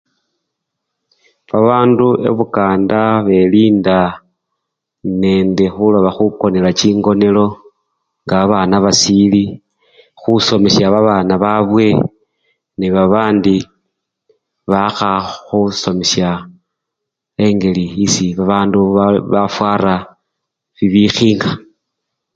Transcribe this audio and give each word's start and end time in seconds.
Babandu 1.49 2.07
ebukanda 2.29 2.99
belinda 3.25 3.99
nende 5.21 5.65
khuloba 5.73 6.09
khukonela 6.17 6.69
chingonelo 6.79 7.45
nga 8.23 8.35
babana 8.41 8.77
basili, 8.85 9.43
khusomesya 10.21 10.85
babana 10.95 11.33
babwe 11.43 11.87
nebabandi 12.79 13.57
bakha 14.71 15.11
khusomesya 15.47 16.29
engeli 17.45 17.85
esii 18.03 18.37
babandu 18.37 18.77
ba! 18.97 19.05
bafwara 19.33 19.95
bibikhindu. 20.77 21.51